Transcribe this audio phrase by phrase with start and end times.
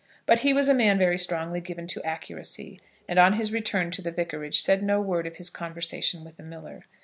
[0.25, 4.01] But he was a man very strongly given to accuracy, and on his return to
[4.01, 6.87] the Vicarage said no word of his conversation with the miller.